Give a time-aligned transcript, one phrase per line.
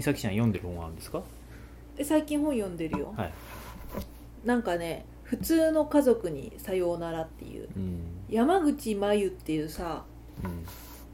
[0.00, 1.22] 近さきちゃん読んでる本あるんですか？
[1.96, 3.32] で最近本読んでるよ、はい。
[4.44, 7.68] なんかね「普通の家族にさようなら」っていう。
[7.76, 8.00] うん。
[8.30, 10.04] 山口真由っていうさ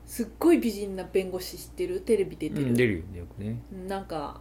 [0.06, 2.00] すっごい美人な弁護士知ってる？
[2.00, 3.60] テレビ出てる、うん、出るよねよくね。
[3.88, 4.40] なんか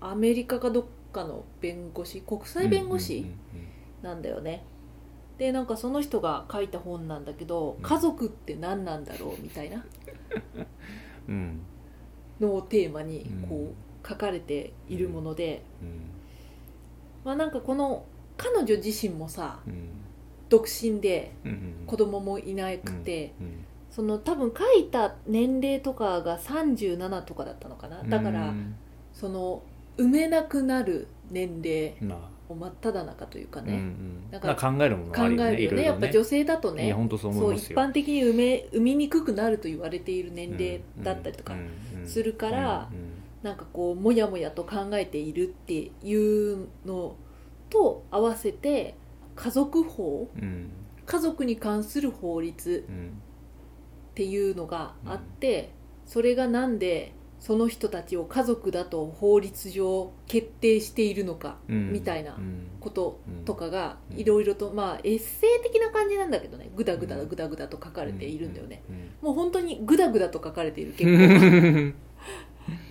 [0.00, 3.38] アメリカかどっかの弁護士国際弁護士、うん
[4.02, 4.64] なんだよね。
[5.38, 7.82] でなんかその人が書いた本なんだけど、うん。
[7.82, 9.42] 家族って何なんだろう？
[9.42, 9.84] みたいな。
[11.28, 11.60] うんうん
[12.40, 13.48] のをテーマにうん。
[13.48, 16.10] こう書かれているもので、うん。
[17.24, 18.04] まあなんかこの
[18.36, 19.88] 彼女自身もさうん。
[20.48, 28.02] 独身でうんうん子供もいなくて、うんその多分書いた年齢とかが37とかだったのかな。
[28.02, 28.74] だから、うん
[29.12, 29.62] その
[29.96, 32.36] 産めなくなる年齢まあ。
[32.48, 34.30] を真っ只中というかうんうね、ん。
[34.30, 35.62] だからまあ考えるもの考あるよねえるよね。
[35.62, 41.54] いろいろやっぱ女性だとねそう一般的に産め産みにくくなると言われている年齢だったりとか。
[41.54, 41.66] うんうん
[42.06, 43.10] するからうんうん。
[43.42, 47.16] なんかこうもやもやと考えているっていうの
[47.70, 48.94] と合わせて
[49.34, 50.70] 家族法うん。
[51.04, 53.22] 家族に関する法律うん。
[54.10, 55.70] っていうのがあって
[56.06, 61.92] それがなんでその人たちを家族だと法律上決定しているのかうん。
[61.92, 62.66] みたいなうん。
[62.80, 64.18] ことうんとかがうん。
[64.18, 66.70] いろいろとまあエッセイ的な感じなんだけどね。
[66.74, 67.28] グダグダうん。
[67.28, 68.82] グダグダと書かれているんだよね。
[68.88, 69.10] うん。
[69.22, 71.94] もう本当にグダグダと書かれている結う構ん。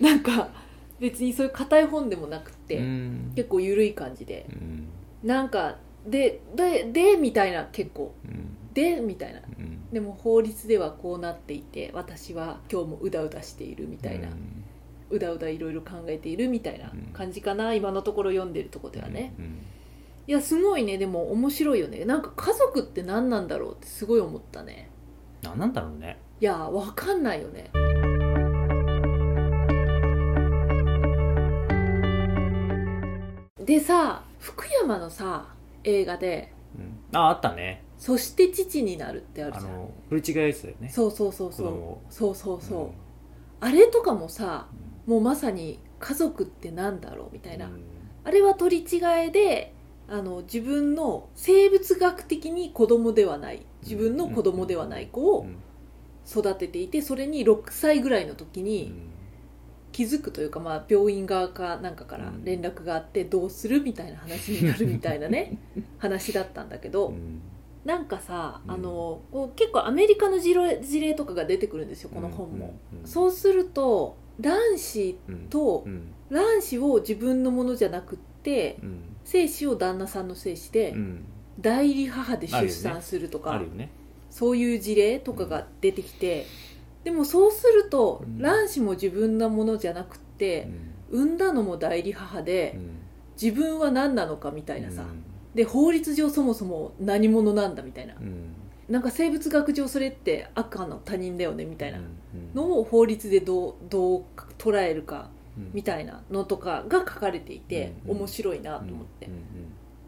[0.00, 0.48] なんか
[1.00, 3.32] 別にそういう硬い本でもなくってうん。
[3.34, 4.46] 結構緩い感じで。
[4.50, 4.86] うん。
[5.22, 8.14] なんかでででみたいな結構。
[8.24, 9.40] うんでみたいな。
[9.58, 9.90] うん。
[9.90, 14.28] でも法律ではこうなっていて私は今日もうだうだしているみたいな、
[15.08, 19.62] うだうだいろいろ考えているみたいな感じかな、今のところ読んでるとこではね、うん。
[20.26, 20.98] いやすごいね。
[20.98, 22.04] でも面白いよね。
[22.04, 24.90] なんか家族って何なんだろうってすごい思ったね。
[25.42, 26.18] 何なんだろうね。
[26.40, 27.70] いやわかんないよね。
[33.64, 35.48] でさ福山のさ
[35.82, 37.18] 映画でうん。
[37.18, 39.64] ああったね「そして父になる」ってあるじゃん。
[39.66, 40.88] あの振り違いやつだよね。
[40.88, 41.66] そうそうそうそう。
[41.66, 42.02] 子供を。
[42.10, 42.90] そうそうそう、うん。
[43.60, 44.68] あれとかもさ
[45.06, 47.82] もうまさに家族ってなんだろうみたいな、うん。
[48.24, 49.72] あれは取り違えで
[50.08, 53.64] あの自分の生物学的に子供ではない。
[53.82, 55.56] 自分の子供ではない子をうん。
[56.28, 59.10] 育てていてそれに6歳ぐらいの時うにん。
[59.92, 62.44] 気づくというか、まあ、病院側かなんかからうん。
[62.44, 65.56] 連絡があってどうするみたいな話になるみたいなね
[65.98, 67.08] 話だったんだけど。
[67.08, 67.40] うん
[67.86, 68.70] なんかさうん。
[68.72, 72.74] あのこう結構アメリカの事例事例とかが出てくるんですよこの本も。
[72.92, 73.06] うんうん。
[73.06, 76.12] そうすると卵子うんとうん。
[76.28, 79.16] 卵子を自分のものじゃなくってうん。
[79.24, 81.24] 精子を旦那さんの精子でうん。
[81.60, 83.90] 代理母で出産するとか、あるよね。
[84.30, 86.44] そういう事例とかが出てきて、
[87.02, 88.38] でもそうすると、うん。
[88.38, 90.68] 卵子も自分のものじゃなくって、
[91.10, 92.90] 産んだのも代理母で、うん。
[93.40, 95.25] 自分は何なのかみたいなさ、うん
[95.56, 98.14] で法律上そもそも何者なんだみたいな。
[98.14, 98.54] うん。
[98.90, 101.98] なんか生物学上それって赤の他人だよねみたいな。
[101.98, 102.06] うん。
[102.54, 104.24] のを法律でどうどう
[104.58, 105.70] 捉えるかうん。
[105.72, 109.32] みたいなのとかが書かれていて、うん面白いなと思って、うん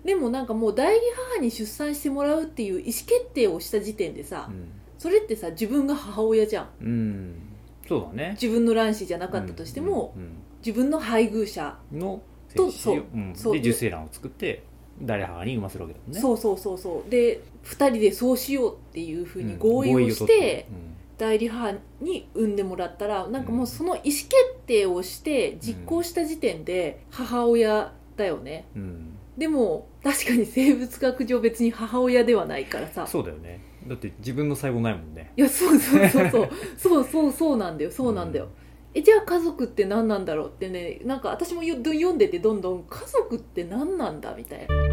[0.05, 1.01] でもなんかもう代理
[1.35, 4.69] 母に出産してもらうっていう意思決定をした時点でさ、うん。
[4.99, 6.69] それってさ自分が母親じゃん。
[6.83, 6.89] うん。
[6.89, 7.43] うん
[7.89, 8.31] そうだね。
[8.41, 10.29] 自分の卵子じゃなかったとしても、うん
[10.61, 12.21] 自分の配偶者、うんの
[12.55, 14.65] と精子をうんそうで受精卵を作って
[15.03, 16.21] 誰母に産ませるわけだもんね。
[16.21, 17.11] そうそうそうそう。
[17.11, 19.59] で2人でそうしようっていうふうにうん。
[19.59, 20.67] 合意をし取て、
[21.17, 24.29] 代理母に産んでもらったらなんかもうその意思決
[24.67, 28.67] 定をして実行した時点で母親だよね。
[28.75, 28.83] うん。
[28.83, 33.07] うんでも確かに生物学上別に母親ではないからさ。
[33.07, 33.61] そうだよね。
[33.87, 35.33] だって自分の細胞ないもんね。
[35.37, 36.49] いやそうそうそうそう。
[36.77, 37.91] そうそうそうなんだよ。
[37.93, 38.49] そうなんだよ、
[38.95, 44.88] えじゃあ家族って何なんだろうってねなんか私もよ読んでてどんどん家族って何なんだみたいな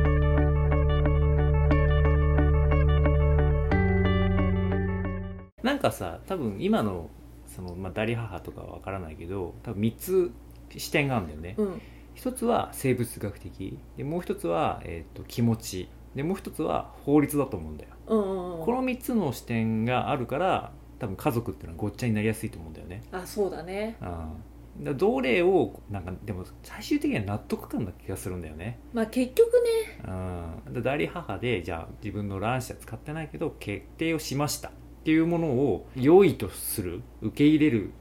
[5.86, 7.10] かさ多分今の
[7.48, 10.32] その、まあ、代理母とかは分からないけど多分3つ
[10.78, 11.82] 視点があるんだよね、うん。
[12.16, 13.78] 一つは生物学的。
[13.98, 15.90] でもう一つは、えー、と気持ち。
[16.16, 23.04] でもう一つは法律だと思うんだよ、うんうんうんこの3つの視点があるから多分家族っていうのはごっちゃになりやすいと思うんだよね。
[23.12, 23.98] あそうだね。
[24.02, 24.84] うん。
[24.84, 28.80] だどれをなんかでも最終的には納得感な気がするんだよね。
[28.94, 30.62] まあ結局ね。
[30.66, 30.74] うん。
[30.74, 34.72] で代理母でじゃあ自分の卵子は使ってないけど決定をしました
[35.06, 37.92] っていうものを良いとする受け入れる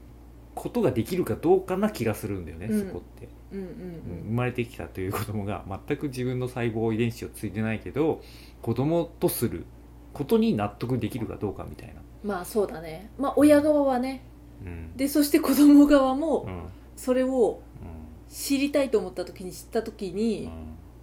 [0.55, 2.87] ことができるかどうかな気がするんだよね、うん。
[2.87, 8.23] そこって、うんうん生まれてきたという子供が全く自分の細胞遺伝子を継いでないけど
[8.63, 9.67] 子供とする
[10.13, 13.11] ことに納得できるかどうかみたいな、まあそうだね。
[13.19, 14.23] まあ親側はね。
[14.65, 14.97] うん。
[14.97, 16.63] でそして子供側もうん。
[16.95, 18.33] それをうん。
[18.33, 20.49] 知りたいと思った時に知った時うにん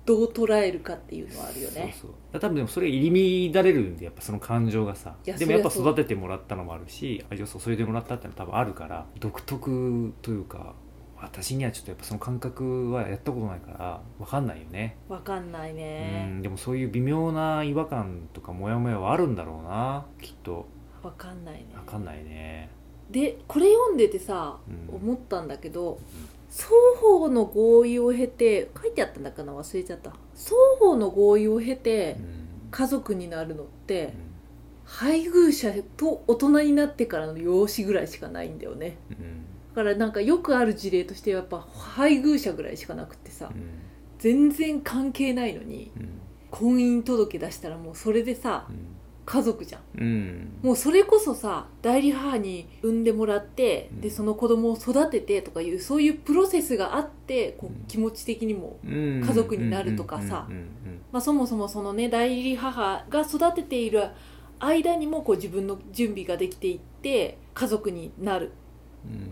[0.05, 1.95] どう捉えるかっていうのはあるよね。
[2.01, 2.41] そうそう。
[2.41, 5.15] 多分でもそれ入り乱れるんでやっぱその感情がさ。
[5.25, 10.75] でもやっぱ育ててもらったのもあるし愛情を注いでもらったってのは多分あるから独特というか
[11.23, 20.67] 私にはちょっとやっぱその感覚はやったことないから分かんないよね、わかんないうねんでもそういう微妙な違和感とかモヤモヤはあるんだろうなきっと。
[21.03, 21.67] わかんないね。
[21.75, 22.71] 分かんないね。
[23.11, 24.97] でこれ読んでてさうん。
[24.97, 25.99] 思ったんだけど
[26.55, 26.69] 双
[27.01, 30.13] 方の合意を経て書いてあったんだかな忘れちゃった。
[30.35, 32.43] 双方の合意を経てうん。
[32.71, 34.13] 家族になるのってうん。
[34.85, 38.99] 配偶者と大人になってからの養子ぐらいしかないんだよね。
[39.11, 39.17] うん。
[39.75, 43.63] だからなんかよくある事例としてやっぱ配偶者ぐらいしかなくってさうん。
[44.19, 46.09] 全然関係ないのにうん。
[46.51, 48.69] 婚姻届出したらもうそれでさ
[49.25, 49.83] 家族じゃん。
[49.99, 50.53] うん。
[50.63, 54.01] もうそれこそさ代理母に産んでもらって、うん。
[54.01, 60.49] でその子供を育ててとかいうそういうプロセスがあってこう気持ち的にも、家家族になるとかさ。
[61.21, 64.09] そもそもそのね代理母が育てている
[64.59, 68.53] 間にもこう自分の準備ができていって家族になる
[69.05, 69.31] うん。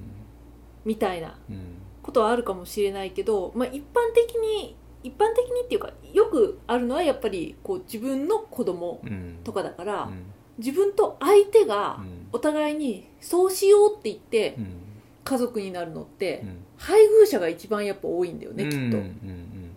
[0.84, 1.80] みたいなうん。
[2.02, 9.38] ことはあるかもしれないけど、まあ、一般的に一般的にっていうかよくあるのはやっぱりこう自分の子供うん。
[9.44, 10.24] とかだから、うん。
[10.58, 12.28] 自分と相手がうん。
[12.32, 14.76] お互いにそうしようって言ってうん。
[15.24, 16.64] 家族になるのってうん。
[16.76, 19.70] 配偶者が一番やっぱ多いんだよね、きっと、うん。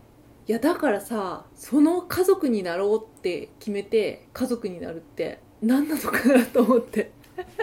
[0.47, 7.11] いやだからさその家族になろうって決めて家族になるって何なのかなと思って。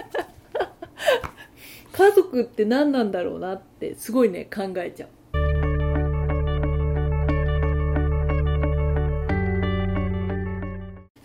[1.93, 5.09] 家族って何なんだろうなってすごいね考えちゃう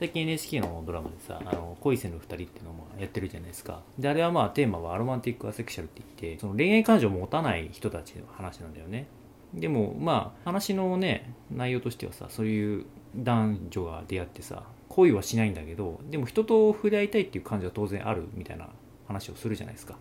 [0.06, 3.82] 最近 NHK のドラマでさ「あの恋せぬ二人」っていうのもやってるじゃないですか。
[3.98, 9.08] であれはまあテーマはアロマンティック・アセクシャルって言ってその恋愛感情を持たない人たちの話なんだよね。
[9.56, 12.86] でもまあ話のね内容としてはさそういう
[13.16, 18.70] 男女が出会ってさ恋はしないんだけどでも人と触れ合いたいっていう感情は当然あるみたいな
[19.08, 19.98] 話をするじゃないですか。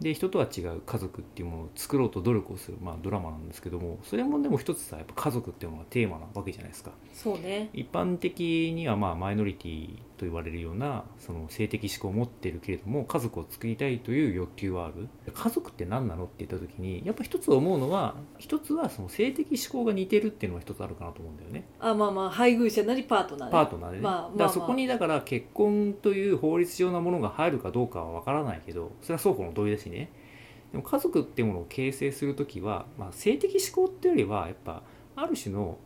[0.00, 6.90] で人とは違う家族っていうものを作ろうと努力をする、まあ、ドラマなんですけどもそれもでも一つさやっぱ家族っていうのがテーマなわけじゃないですか。
[7.12, 7.70] そうね。
[7.72, 15.08] 一般的にはまあマイノリティと言われるようなその性的思考を持っているけれども家族を作りたいという欲求はある。
[15.32, 21.66] 家族って何なのって言った時にやっぱ一つ思うのは一つはその性的思考が似てるっていうのが一つあるかなと思うんだよね。
[21.80, 23.52] あまあまあ配偶者なりパートナーね。
[23.52, 24.30] パートナーでね、まあまあまあ。
[24.32, 30.10] だからそこにだから結婚という法律上なものが入るかどうかは分からないけどそれは双方の同意だしね。
[30.72, 34.82] でも家族っていうものを形成する時は、まあ、性的思考っていうよりはやっぱ
[35.16, 35.78] ある種の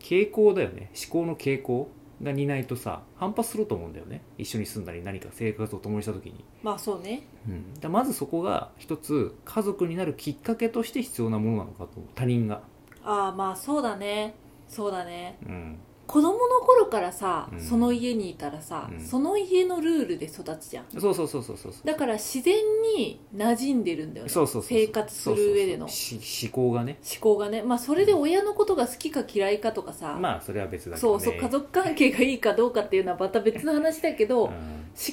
[0.00, 0.90] 傾向だよね。
[0.94, 1.88] 思考の傾向
[2.22, 4.22] が似ないとさ反発すると思うんだよね。
[4.38, 7.22] 一緒に住んだり何か生活を共にした時に、まあそうね。
[7.48, 12.62] うん、だまずそこが一つ家族になるきっかけとして必要なものなのかと他人が、
[13.04, 14.34] ああまあそうだね。
[14.68, 15.38] そうだね。
[15.46, 17.60] うん、子供の頃からさ、うん。
[17.60, 19.00] その家にいたらさ、うん。
[19.00, 20.86] その家のルールで育つじゃん。
[20.98, 21.86] そうそうそうそうそうそう。
[21.86, 22.56] だから自然
[22.96, 24.32] に馴染んでるんだよね。
[24.32, 25.84] そうそうそう生活する上での。
[25.84, 26.98] 思考がね。
[27.04, 27.62] 思考がね。
[27.62, 31.20] まあそれで親のことが好きか嫌いかとかさ、まあそれは別だけどね。
[31.20, 34.54] そうそう家族関係がいいかどうかっていうのはまた別の話だけど、思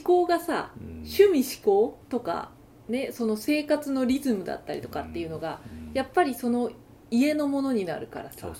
[0.02, 1.04] 考がさうん。
[1.04, 2.52] 趣味思考とか
[2.88, 5.60] ねその生活のリズムだったりとかっていうのが、
[5.90, 5.94] うん。
[5.94, 6.72] やっぱりその
[7.12, 8.52] 家のものになるからさ。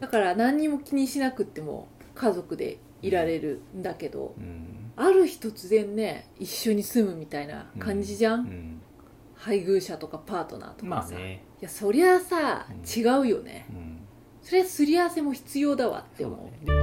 [0.00, 4.92] だから何にも気にしなくっても家族でいられるんだけど、うん。
[4.96, 8.82] ある日突然ね一緒に住むみたいな感じじゃん、うん。
[9.34, 12.82] 配偶者とかパートナーとかさ、いまあね、やそりゃさ、うん。
[12.84, 13.66] 違うよね。
[13.70, 14.00] うん、
[14.42, 16.38] それはすり合わせも必要だわって思う。
[16.66, 16.82] だね。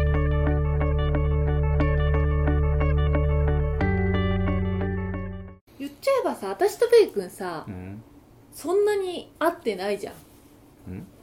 [5.78, 8.04] 言っちゃえばさ私とベイ君さ、うん。
[8.52, 10.14] そんなに会ってないじゃん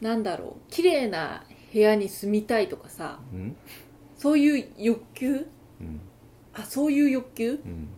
[0.01, 0.71] なんだろう。
[0.71, 3.57] 綺麗な部屋に住みたいとかさうん。
[4.17, 5.47] そういう欲求？
[5.81, 6.01] うん。
[6.55, 7.51] あそういう欲求？
[7.53, 7.89] うん。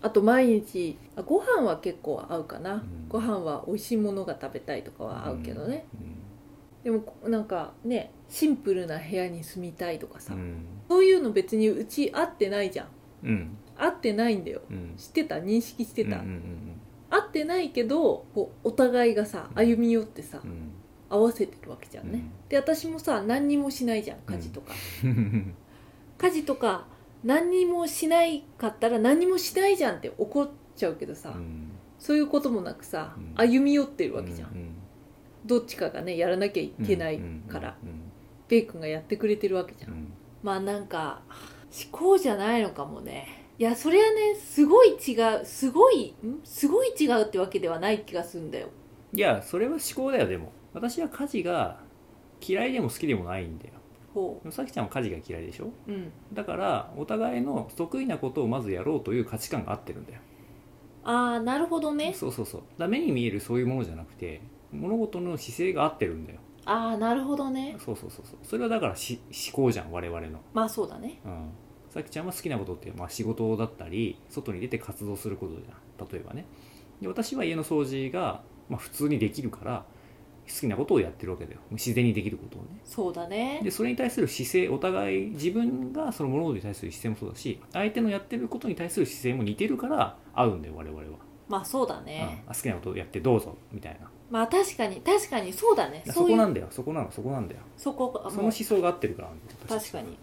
[0.00, 2.82] あと毎日あご飯は結構合うかな、ん。
[3.08, 6.16] ご飯は美味しいものが食べたいとかは合うけどね、うん。
[6.84, 10.64] でもこなんかねシンプルな部屋に住みたいとかさ、うん。
[10.88, 12.88] そういうの別にうち合ってないじゃん。
[13.24, 13.56] うん。
[13.76, 14.62] 合ってないんだよ。
[14.70, 14.94] うん。
[14.96, 15.36] 知ってた？
[15.36, 16.22] 認識してた、
[17.10, 20.72] 合ってないけどこうお互いがさ歩み寄ってさ、うん
[21.12, 24.72] 合わせてるわけじゃんね、で私もさ何にもしないじゃん家事とか、
[25.04, 25.54] う ん
[26.18, 26.86] 家事とか
[27.22, 31.70] 何にもしないかったら何にもしないじゃんって怒っちゃうけどさ、うん。
[31.98, 33.32] そういうこともなくさ、うん。
[33.36, 34.68] 歩み寄ってるわけじゃん、うん
[35.44, 38.02] どっちかがねやらなきゃいけないから、うん
[38.48, 40.12] ベイ君がやってくれてるわけじゃん、うん。
[40.42, 41.22] まあなんか
[41.72, 43.26] 思考じゃないのかもね。
[43.58, 46.40] いやそれはねすごい違うすごいん？
[46.44, 48.68] すごい違うってわけではない気がするんだよ。
[49.12, 51.80] いやそれは思考だよでも私は家事が
[52.40, 53.74] 嫌いでも好きでもないんだよ。
[54.14, 55.66] ほさきちゃんは家事が嫌いでしょ？
[55.86, 56.12] ううん。
[56.32, 60.20] だからお互いの得意なことをまずやろうという価値観が合ってるんだよ。
[61.04, 62.14] ああなるほどね。
[62.14, 62.62] そうそうそう。
[62.78, 66.40] だ目に見えるそういうものじゃなくて物事の姿勢が合ってるんだよ。
[66.64, 67.76] ああなるほどね。
[67.78, 68.38] そうそうそうそう。
[68.42, 70.40] それはだからし思考じゃん我々の。
[70.52, 71.20] まあそうだね。
[71.24, 71.50] うん。
[71.88, 76.08] さきちゃんは好きなことって、まあ、仕事だったり外に出て活動することじゃん。
[76.08, 76.46] 例えばね。
[77.00, 79.84] で私は家の掃除が、まあ、普通にできるから
[80.52, 81.60] 好きなことをやってるわけだよ。
[81.70, 82.80] 自然にできることをね。
[82.84, 83.60] そうだね。
[83.62, 91.04] でそれに対する姿勢お互い自分がその物事に対する姿勢もそうだし相手のやってることに対する姿勢も似てるから合うんだよ我々は、
[91.48, 92.50] まあそうだね、うん。
[92.50, 94.08] あ好きなことをやってどうぞみたいな。
[94.30, 96.02] まあ確かに確かにそうだね。
[96.06, 96.66] そこなんだよ。
[96.70, 97.60] そこなのそこなんだよ。
[97.76, 99.30] そこがその思想が合ってるから
[99.68, 100.16] 確かに、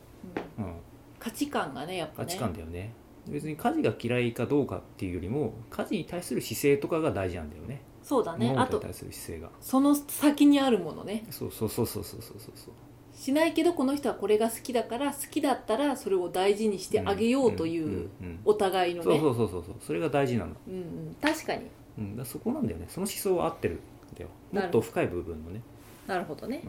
[0.57, 0.65] うん。
[0.65, 0.73] うん。
[1.19, 2.27] 価値観がねやっぱね。
[2.27, 2.93] 価値観だよね。
[3.27, 8.55] 別に家事が嫌いかどうかっていうよりも家事に対する姿勢とかが大事なんだよねそうだね。
[8.57, 9.51] あと物事に対する姿勢が。
[9.61, 11.27] その先にあるものね。
[11.29, 12.51] そうそうそうそうそうそうそう。
[12.55, 12.73] そう
[13.13, 17.89] しないけどこの人はこれが好きだから好きだったらそれを大事にしてあげようというん
[18.25, 19.75] んお互いのそうねそうそうそうそう。
[19.79, 21.15] それが大事なの、うんうん。
[21.21, 21.67] 確かに。
[21.99, 22.87] うん、だからそこなんだよね。
[22.89, 23.79] その思想は合ってるん
[24.17, 24.29] だよ。
[24.51, 25.61] もっと深い部分のね、
[26.07, 26.63] なるほどね。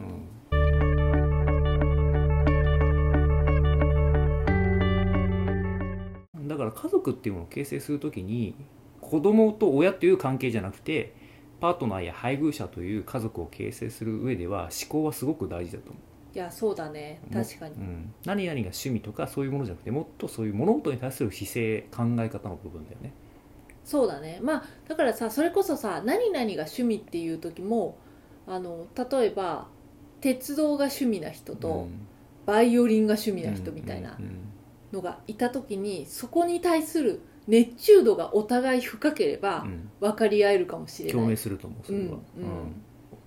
[6.35, 8.53] うん、だから家族っていうものを形成するときに
[8.99, 11.19] 子供と親という関係じゃなくて
[11.61, 16.35] パートナーや配偶者という家族を形成する上では思考はすごく大事だと思う。
[16.35, 17.21] いやそうだね。
[17.31, 17.75] 確かに。
[17.75, 23.13] うん、何々が趣味とかそういうものじゃなくてもっとそういう物事に対する姿勢考え方の部分だよね。
[23.85, 24.39] そうだね。
[24.41, 27.95] まあだからさそれこそさ何々が趣味っていう時も
[28.47, 29.67] あの例えば
[30.19, 31.87] 鉄道が趣味な人と、
[32.45, 34.15] バイオリンが趣味な人みたいな。
[34.19, 34.50] うんうん
[34.91, 39.89] のがいた時にそこに対する熱中度がお互い深ければうん。
[39.99, 42.21] 分かり合えるかもしれない、共鳴すると思うそれは、うんうん。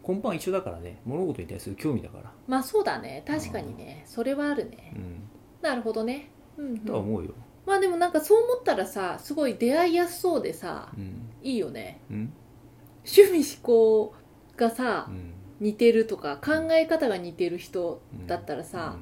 [0.07, 1.01] 根本は一緒だからね。
[1.05, 3.25] 物事に対する興味だから、まあそうだね。
[3.27, 4.05] 確かにね。
[4.07, 4.93] それはあるね。
[4.95, 5.23] うん、
[5.63, 6.31] なるほどね。
[6.57, 6.79] うん、うん。
[6.81, 7.33] とは思うよ、
[7.67, 11.31] まあでもなんかそう思ったらさすごい出会いやすそうでさうん。
[11.43, 12.01] いいよね。
[12.11, 12.33] うん。
[13.05, 14.15] 趣味思考
[14.57, 15.35] がさうん。
[15.61, 18.97] 似てるとか考え方が似てる人だったらさ、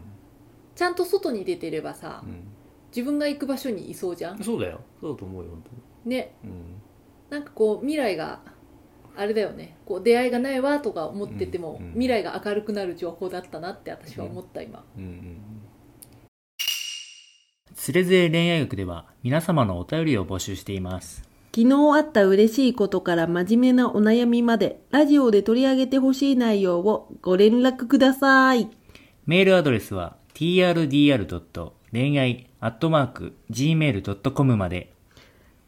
[0.76, 2.51] ちゃんと外に出てればさうん
[2.94, 4.40] 自分が行く場所にいそうじゃうん？
[4.40, 4.80] んそうだよ。
[5.00, 5.62] そうだと思うよ本
[6.10, 6.34] ね。
[6.42, 6.54] 当に、
[7.30, 8.40] なんかこう未来が
[9.16, 9.76] あれだよね。
[9.84, 15.36] こう出会いがないわとか思ってても、うんうん未来が明るくなる情報だったなって私は思った今、うんうんうん。
[17.74, 21.28] つれづれ恋愛学では皆様のお便りを募集しています。
[21.54, 28.70] 昨日あった嬉しいことから真面目なお悩みまで、ラジオで取り上げてほしい内容をご連絡ください。
[29.26, 31.72] メールアドレスは trdr.
[31.92, 34.92] 恋愛アットマーク .gmail.com まで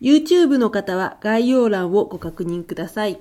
[0.01, 3.21] YouTube の方は概要欄をご確認ください。